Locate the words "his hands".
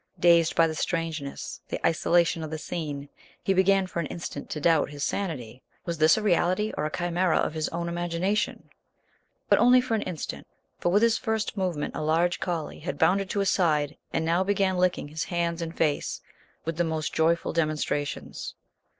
15.09-15.61